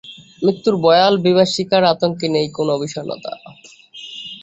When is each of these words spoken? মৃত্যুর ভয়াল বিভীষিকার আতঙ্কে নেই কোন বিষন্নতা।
মৃত্যুর 0.41 0.75
ভয়াল 0.83 1.13
বিভীষিকার 1.25 1.83
আতঙ্কে 1.93 2.27
নেই 2.35 2.47
কোন 2.57 2.69
বিষন্নতা। 2.83 3.31